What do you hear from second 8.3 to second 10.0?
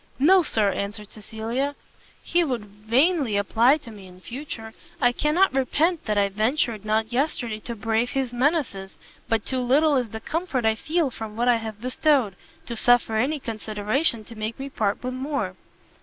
menaces, but too little